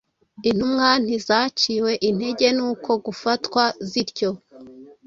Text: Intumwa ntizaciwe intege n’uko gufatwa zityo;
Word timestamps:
Intumwa 0.49 0.89
ntizaciwe 1.03 1.91
intege 2.09 2.47
n’uko 2.57 2.89
gufatwa 3.05 3.63
zityo; 3.89 4.29